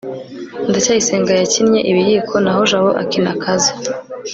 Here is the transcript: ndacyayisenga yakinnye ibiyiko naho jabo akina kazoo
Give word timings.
ndacyayisenga 0.69 1.31
yakinnye 1.39 1.79
ibiyiko 1.91 2.35
naho 2.43 2.61
jabo 2.69 2.89
akina 3.01 3.31
kazoo 3.41 3.81